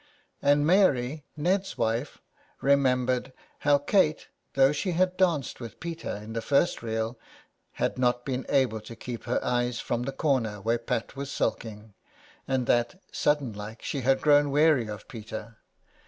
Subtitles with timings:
[0.41, 2.17] And Mary, Ned's wife,
[2.59, 7.19] remembered how Kate, though she had danced with Peter in the first reel,
[7.73, 11.93] had not been able to keep her eyes from the corner where Pat sat sulking,
[12.47, 15.57] and that, sudden like, she had grown weary of Peter.